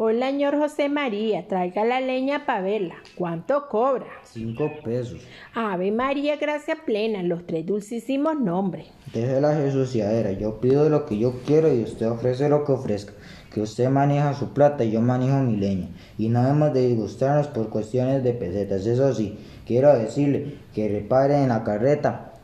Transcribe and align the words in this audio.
Hola, 0.00 0.30
señor 0.30 0.56
José 0.56 0.88
María, 0.88 1.48
traiga 1.48 1.84
la 1.84 2.00
leña 2.00 2.46
para 2.46 2.60
verla. 2.60 2.94
¿Cuánto 3.16 3.66
cobra? 3.66 4.06
Cinco 4.22 4.70
pesos. 4.84 5.20
Ave 5.54 5.90
María, 5.90 6.36
gracia 6.36 6.76
plena, 6.86 7.24
los 7.24 7.44
tres 7.48 7.66
dulcísimos 7.66 8.38
nombres. 8.38 8.86
Deje 9.12 9.40
la 9.40 9.56
jesuciadera, 9.56 10.30
yo 10.30 10.60
pido 10.60 10.88
lo 10.88 11.04
que 11.04 11.18
yo 11.18 11.40
quiero 11.44 11.74
y 11.74 11.82
usted 11.82 12.08
ofrece 12.08 12.48
lo 12.48 12.64
que 12.64 12.70
ofrezca. 12.70 13.12
Que 13.52 13.60
usted 13.60 13.88
maneja 13.88 14.34
su 14.34 14.50
plata 14.54 14.84
y 14.84 14.92
yo 14.92 15.00
manejo 15.00 15.40
mi 15.40 15.56
leña. 15.56 15.88
Y 16.16 16.28
no 16.28 16.46
hemos 16.46 16.72
de 16.72 16.86
disgustarnos 16.86 17.48
por 17.48 17.68
cuestiones 17.68 18.22
de 18.22 18.34
pesetas. 18.34 18.86
Eso 18.86 19.12
sí, 19.12 19.36
quiero 19.66 19.98
decirle 19.98 20.58
que 20.76 20.88
repare 20.88 21.42
en 21.42 21.48
la 21.48 21.64
carreta 21.64 22.34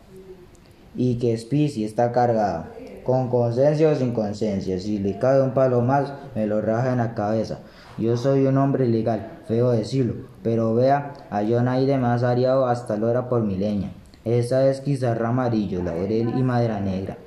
y 0.96 1.21
que 1.21 1.39
si 1.39 1.84
está 1.84 2.11
cargada. 2.11 2.73
Con 3.05 3.29
conciencia 3.29 3.91
o 3.91 3.95
sin 3.95 4.12
conciencia, 4.12 4.80
si 4.80 4.98
le 4.98 5.18
cae 5.18 5.43
un 5.43 5.53
palo 5.53 5.82
más, 5.82 6.12
me 6.34 6.46
lo 6.46 6.62
raja 6.62 6.93
en 6.93 6.98
la 6.98 7.14
cabeza. 7.14 7.59
Yo 7.99 8.17
soy 8.17 8.46
un 8.46 8.57
hombre 8.57 8.89
legal, 8.89 9.40
feo 9.46 9.71
decirlo, 9.71 10.14
pero 10.43 10.75
vea, 10.75 11.12
a 11.31 11.43
John 11.46 11.68
Aire 11.68 11.98
me 11.98 12.07
has 12.07 12.22
ariado 12.22 12.67
hasta 12.67 12.96
la 12.96 13.07
hora 13.07 13.29
por 13.29 13.43
mi 13.43 13.57
leña. 13.57 13.93
Esa 14.25 14.68
es 14.71 14.81
quizarra 14.81 15.29
amarillo, 15.29 15.82
laurel 15.82 16.32
y 16.35 16.43
madera 16.43 16.81
negra, 16.81 17.18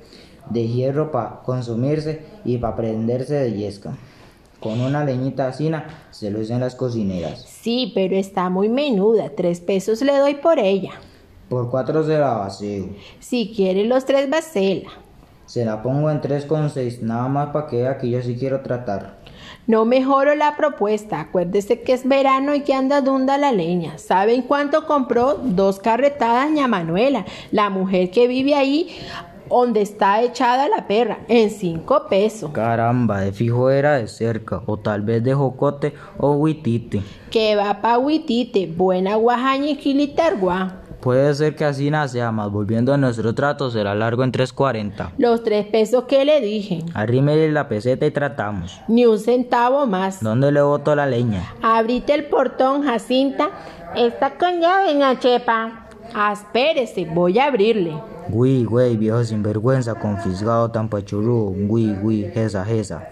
de 0.50 0.66
hierro 0.66 1.12
para 1.12 1.42
consumirse 1.44 2.22
y 2.44 2.58
para 2.58 2.74
prenderse 2.74 3.34
de 3.34 3.52
yesca. 3.52 3.96
Con 4.58 4.80
una 4.80 5.04
leñita 5.04 5.46
asina 5.46 6.08
se 6.10 6.32
lucen 6.32 6.58
las 6.58 6.74
cocineras. 6.74 7.44
Sí, 7.46 7.92
pero 7.94 8.16
está 8.16 8.50
muy 8.50 8.68
menuda, 8.68 9.30
tres 9.36 9.60
pesos 9.60 10.02
le 10.02 10.18
doy 10.18 10.34
por 10.34 10.58
ella. 10.58 10.90
Por 11.48 11.70
cuatro 11.70 12.04
se 12.04 12.18
la 12.18 12.34
vacío. 12.34 12.88
Si 13.20 13.52
quiere 13.54 13.84
los 13.84 14.04
tres, 14.04 14.28
vacela. 14.28 14.90
Se 15.48 15.64
la 15.64 15.82
pongo 15.82 16.10
en 16.10 16.20
3,6, 16.20 17.00
nada 17.00 17.26
más 17.28 17.48
para 17.48 17.66
que 17.68 17.78
vea 17.78 17.96
que 17.96 18.10
yo 18.10 18.20
sí 18.20 18.36
quiero 18.38 18.60
tratar. 18.60 19.16
No 19.66 19.86
mejoro 19.86 20.34
la 20.34 20.56
propuesta. 20.56 21.20
Acuérdese 21.20 21.80
que 21.80 21.94
es 21.94 22.06
verano 22.06 22.54
y 22.54 22.60
que 22.60 22.74
anda 22.74 23.00
dunda 23.00 23.38
la 23.38 23.50
leña. 23.50 23.96
¿Saben 23.96 24.42
cuánto 24.42 24.86
compró? 24.86 25.34
Dos 25.42 25.78
carretadas 25.78 26.50
ña 26.50 26.68
Manuela, 26.68 27.24
la 27.50 27.70
mujer 27.70 28.10
que 28.10 28.28
vive 28.28 28.54
ahí 28.54 28.94
donde 29.48 29.80
está 29.80 30.20
echada 30.20 30.68
la 30.68 30.86
perra, 30.86 31.20
en 31.28 31.48
cinco 31.48 32.06
pesos. 32.10 32.50
Caramba, 32.50 33.20
de 33.20 33.32
fijo 33.32 33.70
era 33.70 33.96
de 33.96 34.06
cerca, 34.06 34.62
o 34.66 34.76
tal 34.76 35.00
vez 35.00 35.24
de 35.24 35.32
jocote 35.32 35.94
o 36.18 36.32
huitite. 36.32 37.00
Que 37.30 37.56
va 37.56 37.80
pa' 37.80 37.96
huitite, 37.96 38.66
buena 38.66 39.14
guajaña 39.16 39.70
y 39.70 39.76
quilitarguá. 39.76 40.82
Puede 41.00 41.32
ser 41.34 41.54
que 41.54 41.64
así 41.64 41.90
sea, 42.08 42.32
más 42.32 42.50
volviendo 42.50 42.92
a 42.92 42.96
nuestro 42.96 43.34
trato 43.34 43.70
será 43.70 43.94
largo 43.94 44.24
en 44.24 44.32
3.40. 44.32 45.12
Los 45.18 45.42
tres 45.44 45.66
pesos 45.66 46.04
que 46.04 46.24
le 46.24 46.40
dije. 46.40 46.84
Arrímele 46.94 47.52
la 47.52 47.68
peseta 47.68 48.04
y 48.06 48.10
tratamos. 48.10 48.80
Ni 48.88 49.06
un 49.06 49.18
centavo 49.18 49.86
más. 49.86 50.22
¿Dónde 50.22 50.50
le 50.50 50.60
boto 50.60 50.94
la 50.94 51.06
leña? 51.06 51.54
Abrite 51.62 52.14
el 52.14 52.26
portón, 52.26 52.84
Jacinta. 52.84 53.50
Está 53.96 54.36
con 54.36 54.60
llave, 54.60 54.94
ña 54.94 55.18
Chepa. 55.18 55.86
Aspérese, 56.14 57.04
voy 57.04 57.38
a 57.38 57.46
abrirle. 57.46 57.94
Güey, 58.28 58.64
güey, 58.64 58.96
viejo 58.96 59.24
sinvergüenza, 59.24 59.94
confisgado 59.94 60.70
tan 60.70 60.88
pachurrudo. 60.90 61.54
Güey, 61.66 61.94
güey, 61.94 62.30
jesa, 62.30 62.64
jesa. 62.64 63.08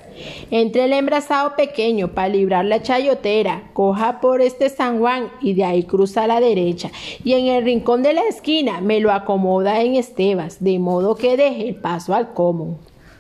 Entre 0.51 0.85
el 0.85 0.93
embrazado 0.93 1.57
pequeño 1.57 2.09
para 2.09 2.29
librar 2.29 2.65
la 2.65 2.83
chayotera, 2.83 3.71
coja 3.73 4.21
por 4.21 4.43
este 4.43 4.69
San 4.69 4.99
Juan 4.99 5.29
y 5.41 5.55
de 5.55 5.65
ahí 5.65 5.85
cruza 5.85 6.25
a 6.25 6.27
la 6.27 6.41
derecha. 6.41 6.91
Y 7.25 7.33
en 7.33 7.47
el 7.47 7.65
rincón 7.65 8.03
de 8.03 8.13
la 8.13 8.23
esquina 8.29 8.81
me 8.81 9.01
lo 9.01 9.11
acomoda 9.11 9.81
en 9.81 9.95
Estebas, 9.95 10.63
de 10.63 10.79
modo 10.79 11.15
que 11.15 11.37
deje 11.37 11.69
el 11.69 11.77
paso 11.77 12.15
al 12.15 12.35
común. 12.35 12.77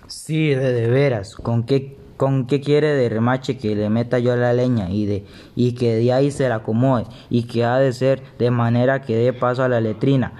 Sí, 0.06 0.48
de, 0.50 0.72
de 0.72 0.88
veras, 0.88 1.34
¿con 1.34 1.64
qué, 1.64 1.96
con 2.16 2.46
qué 2.46 2.60
quiere 2.60 2.88
de 2.88 3.08
remache 3.08 3.56
que 3.56 3.74
le 3.74 3.90
meta 3.90 4.18
yo 4.18 4.36
la 4.36 4.52
leña 4.52 4.90
y, 4.90 5.06
de, 5.06 5.24
y 5.54 5.72
que 5.72 5.96
de 5.96 6.12
ahí 6.12 6.30
se 6.30 6.48
la 6.48 6.56
acomode 6.56 7.06
y 7.30 7.44
que 7.44 7.64
ha 7.64 7.78
de 7.78 7.92
ser 7.92 8.22
de 8.38 8.50
manera 8.50 9.02
que 9.02 9.16
dé 9.16 9.32
paso 9.32 9.62
a 9.62 9.68
la 9.68 9.80
letrina? 9.80 10.34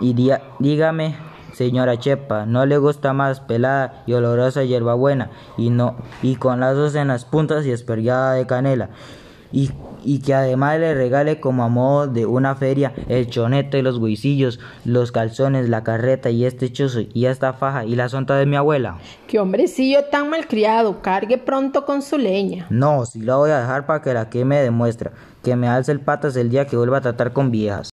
Y 0.00 0.14
día- 0.14 0.42
dígame, 0.58 1.16
señora 1.52 1.98
Chepa, 1.98 2.46
¿no 2.46 2.66
le 2.66 2.78
gusta 2.78 3.12
más 3.12 3.40
pelada 3.40 4.02
y 4.06 4.14
olorosa 4.14 4.64
hierbabuena 4.64 5.30
y 5.56 5.70
no 5.70 5.96
y 6.22 6.36
con 6.36 6.60
lazos 6.60 6.94
en 6.94 7.08
las 7.08 7.24
puntas 7.24 7.66
y 7.66 7.70
espergada 7.70 8.34
de 8.34 8.46
canela? 8.46 8.90
Y, 9.54 9.70
y 10.02 10.20
que 10.20 10.32
además 10.32 10.80
le 10.80 10.94
regale 10.94 11.38
como 11.38 11.62
a 11.62 11.68
modo 11.68 12.06
de 12.06 12.24
una 12.24 12.54
feria 12.54 12.94
el 13.06 13.28
choneto 13.28 13.76
y 13.76 13.82
los 13.82 13.98
huisillos, 13.98 14.58
los 14.86 15.12
calzones, 15.12 15.68
la 15.68 15.84
carreta 15.84 16.30
y 16.30 16.46
este 16.46 16.72
chuzo 16.72 17.00
y 17.12 17.26
esta 17.26 17.52
faja 17.52 17.84
y 17.84 17.94
la 17.94 18.08
sonta 18.08 18.34
de 18.36 18.46
mi 18.46 18.56
abuela. 18.56 18.96
Qué 19.26 19.38
hombrecillo 19.38 20.04
tan 20.04 20.30
malcriado, 20.30 21.02
cargue 21.02 21.36
pronto 21.36 21.84
con 21.84 22.00
su 22.00 22.16
leña. 22.16 22.66
No, 22.70 23.04
si 23.04 23.20
la 23.20 23.36
voy 23.36 23.50
a 23.50 23.60
dejar 23.60 23.84
para 23.84 24.00
que 24.00 24.14
la 24.14 24.30
queme 24.30 24.56
de 24.62 24.70
muestra, 24.70 25.12
que 25.44 25.54
me 25.54 25.68
alce 25.68 25.92
el 25.92 26.00
patas 26.00 26.34
el 26.36 26.48
día 26.48 26.66
que 26.66 26.78
vuelva 26.78 26.96
a 26.96 27.02
tratar 27.02 27.34
con 27.34 27.50
viejas. 27.50 27.90